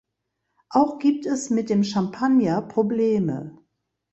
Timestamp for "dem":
1.69-1.83